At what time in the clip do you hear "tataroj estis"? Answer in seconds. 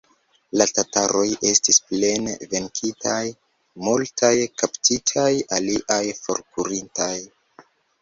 0.77-1.79